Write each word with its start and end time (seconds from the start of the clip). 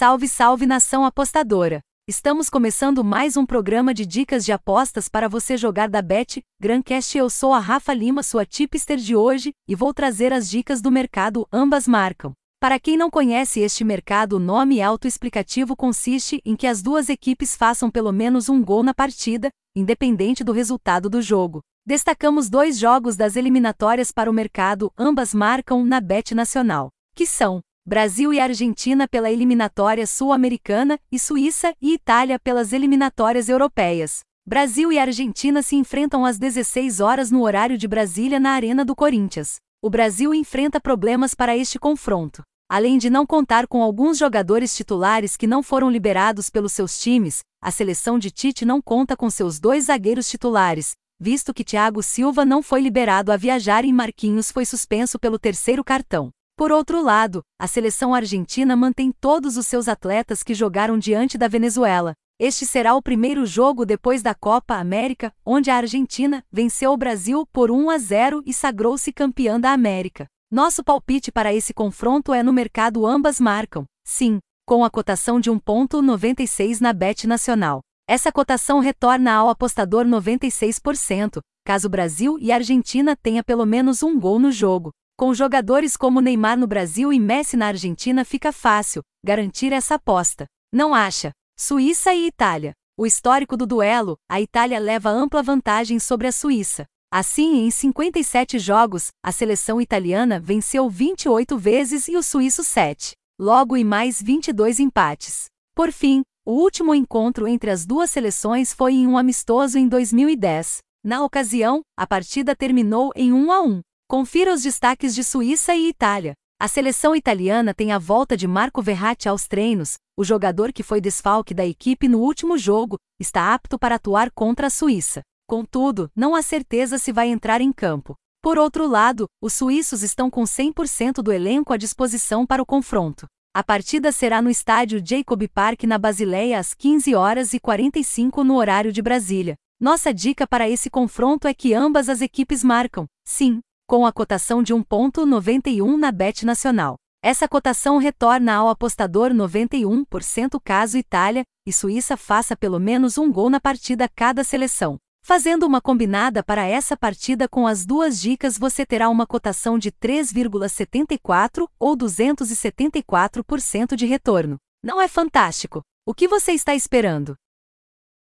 Salve, 0.00 0.28
salve 0.28 0.64
nação 0.64 1.04
apostadora! 1.04 1.82
Estamos 2.08 2.48
começando 2.48 3.04
mais 3.04 3.36
um 3.36 3.44
programa 3.44 3.92
de 3.92 4.06
dicas 4.06 4.46
de 4.46 4.50
apostas 4.50 5.10
para 5.10 5.28
você 5.28 5.58
jogar 5.58 5.90
da 5.90 6.00
Bet, 6.00 6.40
Grandcast. 6.58 7.18
Eu 7.18 7.28
sou 7.28 7.52
a 7.52 7.58
Rafa 7.58 7.92
Lima, 7.92 8.22
sua 8.22 8.46
tipster 8.46 8.96
de 8.96 9.14
hoje, 9.14 9.52
e 9.68 9.74
vou 9.74 9.92
trazer 9.92 10.32
as 10.32 10.48
dicas 10.48 10.80
do 10.80 10.90
mercado 10.90 11.46
Ambas 11.52 11.86
Marcam. 11.86 12.32
Para 12.58 12.80
quem 12.80 12.96
não 12.96 13.10
conhece 13.10 13.60
este 13.60 13.84
mercado, 13.84 14.36
o 14.36 14.38
nome 14.38 14.80
autoexplicativo 14.80 15.76
consiste 15.76 16.40
em 16.46 16.56
que 16.56 16.66
as 16.66 16.80
duas 16.80 17.10
equipes 17.10 17.54
façam 17.54 17.90
pelo 17.90 18.10
menos 18.10 18.48
um 18.48 18.64
gol 18.64 18.82
na 18.82 18.94
partida, 18.94 19.50
independente 19.76 20.42
do 20.42 20.52
resultado 20.52 21.10
do 21.10 21.20
jogo. 21.20 21.60
Destacamos 21.84 22.48
dois 22.48 22.78
jogos 22.78 23.18
das 23.18 23.36
eliminatórias 23.36 24.10
para 24.10 24.30
o 24.30 24.32
mercado, 24.32 24.90
ambas 24.96 25.34
marcam 25.34 25.84
na 25.84 26.00
Bet 26.00 26.34
Nacional, 26.34 26.88
que 27.14 27.26
são 27.26 27.60
Brasil 27.90 28.32
e 28.32 28.38
Argentina 28.38 29.08
pela 29.08 29.32
eliminatória 29.32 30.06
sul-americana 30.06 30.96
e 31.10 31.18
Suíça 31.18 31.74
e 31.82 31.94
Itália 31.94 32.38
pelas 32.38 32.72
eliminatórias 32.72 33.48
europeias. 33.48 34.20
Brasil 34.46 34.92
e 34.92 34.98
Argentina 35.00 35.60
se 35.60 35.74
enfrentam 35.74 36.24
às 36.24 36.38
16 36.38 37.00
horas 37.00 37.32
no 37.32 37.42
horário 37.42 37.76
de 37.76 37.88
Brasília 37.88 38.38
na 38.38 38.52
Arena 38.52 38.84
do 38.84 38.94
Corinthians. 38.94 39.56
O 39.82 39.90
Brasil 39.90 40.32
enfrenta 40.32 40.80
problemas 40.80 41.34
para 41.34 41.56
este 41.56 41.80
confronto. 41.80 42.44
Além 42.68 42.96
de 42.96 43.10
não 43.10 43.26
contar 43.26 43.66
com 43.66 43.82
alguns 43.82 44.16
jogadores 44.16 44.72
titulares 44.76 45.36
que 45.36 45.48
não 45.48 45.60
foram 45.60 45.90
liberados 45.90 46.48
pelos 46.48 46.70
seus 46.70 46.96
times, 46.96 47.40
a 47.60 47.72
seleção 47.72 48.20
de 48.20 48.30
Tite 48.30 48.64
não 48.64 48.80
conta 48.80 49.16
com 49.16 49.28
seus 49.28 49.58
dois 49.58 49.86
zagueiros 49.86 50.30
titulares, 50.30 50.92
visto 51.18 51.52
que 51.52 51.64
Thiago 51.64 52.04
Silva 52.04 52.44
não 52.44 52.62
foi 52.62 52.82
liberado 52.82 53.32
a 53.32 53.36
viajar 53.36 53.84
e 53.84 53.92
Marquinhos 53.92 54.52
foi 54.52 54.64
suspenso 54.64 55.18
pelo 55.18 55.40
terceiro 55.40 55.82
cartão. 55.82 56.30
Por 56.60 56.70
outro 56.70 57.02
lado, 57.02 57.42
a 57.58 57.66
seleção 57.66 58.12
argentina 58.12 58.76
mantém 58.76 59.10
todos 59.18 59.56
os 59.56 59.66
seus 59.66 59.88
atletas 59.88 60.42
que 60.42 60.52
jogaram 60.52 60.98
diante 60.98 61.38
da 61.38 61.48
Venezuela. 61.48 62.12
Este 62.38 62.66
será 62.66 62.94
o 62.94 63.00
primeiro 63.00 63.46
jogo 63.46 63.86
depois 63.86 64.20
da 64.20 64.34
Copa 64.34 64.74
América, 64.74 65.32
onde 65.42 65.70
a 65.70 65.76
Argentina 65.76 66.44
venceu 66.52 66.92
o 66.92 66.98
Brasil 66.98 67.46
por 67.50 67.70
1 67.70 67.88
a 67.88 67.96
0 67.96 68.42
e 68.44 68.52
sagrou-se 68.52 69.10
campeã 69.10 69.58
da 69.58 69.72
América. 69.72 70.26
Nosso 70.52 70.84
palpite 70.84 71.32
para 71.32 71.50
esse 71.54 71.72
confronto 71.72 72.34
é 72.34 72.42
no 72.42 72.52
mercado 72.52 73.06
ambas 73.06 73.40
marcam, 73.40 73.86
sim, 74.04 74.38
com 74.66 74.84
a 74.84 74.90
cotação 74.90 75.40
de 75.40 75.50
1,96 75.50 76.78
na 76.82 76.92
Bet 76.92 77.26
Nacional. 77.26 77.80
Essa 78.06 78.30
cotação 78.30 78.80
retorna 78.80 79.32
ao 79.32 79.48
apostador 79.48 80.04
96%, 80.04 81.38
caso 81.64 81.88
Brasil 81.88 82.36
e 82.38 82.52
Argentina 82.52 83.16
tenha 83.16 83.42
pelo 83.42 83.64
menos 83.64 84.02
um 84.02 84.20
gol 84.20 84.38
no 84.38 84.52
jogo. 84.52 84.90
Com 85.20 85.34
jogadores 85.34 85.98
como 85.98 86.22
Neymar 86.22 86.58
no 86.58 86.66
Brasil 86.66 87.12
e 87.12 87.20
Messi 87.20 87.54
na 87.54 87.66
Argentina 87.66 88.24
fica 88.24 88.50
fácil 88.52 89.02
garantir 89.22 89.70
essa 89.70 89.96
aposta. 89.96 90.46
Não 90.72 90.94
acha? 90.94 91.30
Suíça 91.58 92.14
e 92.14 92.28
Itália. 92.28 92.72
O 92.98 93.04
histórico 93.04 93.54
do 93.54 93.66
duelo, 93.66 94.16
a 94.30 94.40
Itália 94.40 94.78
leva 94.78 95.10
ampla 95.10 95.42
vantagem 95.42 95.98
sobre 95.98 96.26
a 96.26 96.32
Suíça. 96.32 96.86
Assim, 97.12 97.66
em 97.66 97.70
57 97.70 98.58
jogos, 98.58 99.08
a 99.22 99.30
seleção 99.30 99.78
italiana 99.78 100.40
venceu 100.40 100.88
28 100.88 101.58
vezes 101.58 102.08
e 102.08 102.16
o 102.16 102.22
suíço 102.22 102.64
7. 102.64 103.12
Logo 103.38 103.76
e 103.76 103.84
mais 103.84 104.22
22 104.22 104.80
empates. 104.80 105.48
Por 105.74 105.92
fim, 105.92 106.22
o 106.46 106.52
último 106.52 106.94
encontro 106.94 107.46
entre 107.46 107.70
as 107.70 107.84
duas 107.84 108.10
seleções 108.10 108.72
foi 108.72 108.94
em 108.94 109.06
um 109.06 109.18
amistoso 109.18 109.76
em 109.76 109.86
2010. 109.86 110.78
Na 111.04 111.22
ocasião, 111.22 111.82
a 111.94 112.06
partida 112.06 112.56
terminou 112.56 113.12
em 113.14 113.34
1 113.34 113.52
a 113.52 113.60
1. 113.60 113.80
Confira 114.10 114.52
os 114.52 114.64
destaques 114.64 115.14
de 115.14 115.22
Suíça 115.22 115.72
e 115.72 115.88
Itália. 115.88 116.32
A 116.60 116.66
seleção 116.66 117.14
italiana 117.14 117.72
tem 117.72 117.92
a 117.92 117.98
volta 117.98 118.36
de 118.36 118.44
Marco 118.48 118.82
Verratti 118.82 119.28
aos 119.28 119.46
treinos. 119.46 119.98
O 120.18 120.24
jogador 120.24 120.72
que 120.72 120.82
foi 120.82 121.00
desfalque 121.00 121.54
da 121.54 121.64
equipe 121.64 122.08
no 122.08 122.18
último 122.18 122.58
jogo 122.58 122.96
está 123.20 123.54
apto 123.54 123.78
para 123.78 123.94
atuar 123.94 124.32
contra 124.32 124.66
a 124.66 124.70
Suíça. 124.70 125.20
Contudo, 125.46 126.10
não 126.12 126.34
há 126.34 126.42
certeza 126.42 126.98
se 126.98 127.12
vai 127.12 127.28
entrar 127.28 127.60
em 127.60 127.72
campo. 127.72 128.16
Por 128.42 128.58
outro 128.58 128.84
lado, 128.88 129.28
os 129.40 129.52
suíços 129.52 130.02
estão 130.02 130.28
com 130.28 130.42
100% 130.42 131.22
do 131.22 131.30
elenco 131.30 131.72
à 131.72 131.76
disposição 131.76 132.44
para 132.44 132.60
o 132.60 132.66
confronto. 132.66 133.26
A 133.54 133.62
partida 133.62 134.10
será 134.10 134.42
no 134.42 134.50
estádio 134.50 135.00
Jacob 135.06 135.40
Park 135.54 135.84
na 135.84 135.98
Basileia 135.98 136.58
às 136.58 136.74
15 136.74 137.14
horas 137.14 137.54
e 137.54 137.60
45 137.60 138.42
no 138.42 138.56
horário 138.56 138.92
de 138.92 139.00
Brasília. 139.00 139.54
Nossa 139.80 140.12
dica 140.12 140.48
para 140.48 140.68
esse 140.68 140.90
confronto 140.90 141.46
é 141.46 141.54
que 141.54 141.72
ambas 141.72 142.08
as 142.08 142.20
equipes 142.20 142.64
marcam. 142.64 143.06
Sim, 143.24 143.60
com 143.90 144.06
a 144.06 144.12
cotação 144.12 144.62
de 144.62 144.72
1,91 144.72 145.96
na 145.96 146.12
Bet 146.12 146.46
Nacional. 146.46 146.94
Essa 147.20 147.48
cotação 147.48 147.98
retorna 147.98 148.54
ao 148.54 148.68
apostador 148.68 149.32
91% 149.32 150.60
caso 150.62 150.96
Itália 150.96 151.42
e 151.66 151.72
Suíça 151.72 152.16
faça 152.16 152.56
pelo 152.56 152.78
menos 152.78 153.18
um 153.18 153.32
gol 153.32 153.50
na 153.50 153.58
partida 153.58 154.08
cada 154.08 154.44
seleção. 154.44 154.96
Fazendo 155.24 155.66
uma 155.66 155.80
combinada 155.80 156.40
para 156.40 156.64
essa 156.64 156.96
partida 156.96 157.48
com 157.48 157.66
as 157.66 157.84
duas 157.84 158.20
dicas, 158.20 158.56
você 158.56 158.86
terá 158.86 159.08
uma 159.08 159.26
cotação 159.26 159.76
de 159.76 159.90
3,74 159.90 161.66
ou 161.76 161.96
274% 161.96 163.96
de 163.96 164.06
retorno. 164.06 164.56
Não 164.84 165.02
é 165.02 165.08
fantástico? 165.08 165.82
O 166.06 166.14
que 166.14 166.28
você 166.28 166.52
está 166.52 166.76
esperando? 166.76 167.34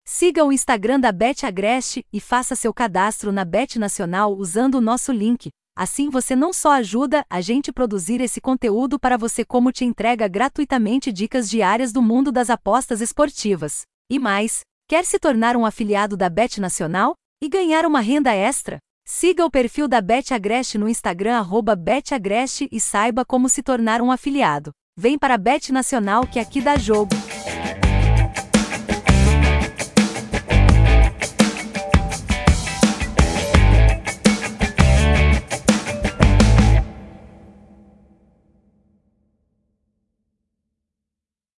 Siga 0.05 0.43
o 0.43 0.51
Instagram 0.51 0.99
da 0.99 1.13
Bet 1.13 1.45
Agreste 1.45 2.05
e 2.11 2.19
faça 2.19 2.57
seu 2.57 2.73
cadastro 2.73 3.31
na 3.31 3.45
Bet 3.45 3.79
Nacional 3.79 4.35
usando 4.35 4.75
o 4.75 4.81
nosso 4.81 5.13
link. 5.13 5.49
Assim 5.77 6.09
você 6.09 6.35
não 6.35 6.51
só 6.51 6.73
ajuda 6.73 7.25
a 7.29 7.39
gente 7.39 7.71
produzir 7.71 8.19
esse 8.19 8.41
conteúdo 8.41 8.99
para 8.99 9.17
você, 9.17 9.45
como 9.45 9.71
te 9.71 9.85
entrega 9.85 10.27
gratuitamente 10.27 11.11
dicas 11.11 11.49
diárias 11.49 11.93
do 11.93 12.01
mundo 12.01 12.33
das 12.33 12.49
apostas 12.49 12.99
esportivas. 12.99 13.83
E 14.11 14.19
mais, 14.19 14.59
quer 14.89 15.05
se 15.05 15.17
tornar 15.17 15.55
um 15.55 15.65
afiliado 15.65 16.17
da 16.17 16.29
Bet 16.29 16.59
Nacional 16.59 17.15
e 17.41 17.47
ganhar 17.47 17.85
uma 17.85 18.01
renda 18.01 18.33
extra? 18.35 18.79
Siga 19.05 19.45
o 19.45 19.49
perfil 19.49 19.87
da 19.87 20.01
Bet 20.01 20.33
Agreste 20.33 20.77
no 20.77 20.89
Instagram 20.89 21.45
@betagreste 21.79 22.67
e 22.71 22.79
saiba 22.79 23.23
como 23.23 23.47
se 23.47 23.63
tornar 23.63 24.01
um 24.01 24.11
afiliado. 24.11 24.71
Vem 24.97 25.17
para 25.17 25.35
a 25.35 25.37
Bet 25.37 25.71
Nacional 25.71 26.27
que 26.27 26.39
aqui 26.39 26.61
dá 26.61 26.77
jogo. 26.77 27.22